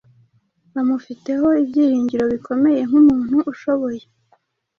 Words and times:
bamufiteho 0.73 1.47
ibyiringiro 1.63 2.23
bikomeye 2.33 2.81
nk’umuntu 2.89 3.37
ushoboye 3.51 4.03